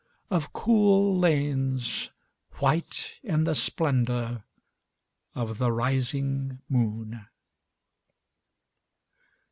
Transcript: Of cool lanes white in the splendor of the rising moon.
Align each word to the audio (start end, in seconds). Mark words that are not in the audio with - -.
Of 0.31 0.51
cool 0.51 1.15
lanes 1.19 2.09
white 2.53 3.19
in 3.21 3.43
the 3.43 3.53
splendor 3.53 4.43
of 5.35 5.59
the 5.59 5.71
rising 5.71 6.57
moon. 6.67 7.27